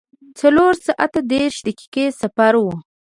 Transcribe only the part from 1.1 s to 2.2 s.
دېرش دقیقې